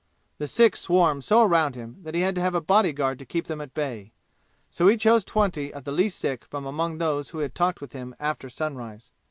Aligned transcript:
The 0.39 0.47
sick 0.47 0.75
swarmed 0.75 1.23
so 1.23 1.43
around 1.43 1.75
him 1.75 1.97
that 2.01 2.15
he 2.15 2.21
had 2.21 2.33
to 2.33 2.41
have 2.41 2.55
a 2.55 2.59
body 2.59 2.91
guard 2.91 3.19
to 3.19 3.23
keep 3.25 3.45
them 3.45 3.61
at 3.61 3.75
bay; 3.75 4.13
so 4.71 4.87
he 4.87 4.97
chose 4.97 5.23
twenty 5.23 5.71
of 5.71 5.83
the 5.83 5.91
least 5.91 6.17
sick 6.17 6.43
from 6.43 6.65
among 6.65 6.97
those 6.97 7.29
who 7.29 7.37
had 7.37 7.53
talked 7.53 7.81
with 7.81 7.93
him 7.93 8.15
after 8.19 8.49
sunrise. 8.49 9.11